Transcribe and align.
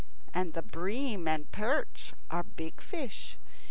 And 0.33 0.53
bream 0.71 1.27
and 1.27 1.51
perch 1.51 2.15
are 2.31 2.41
big 2.41 2.81
fish. 2.81 3.37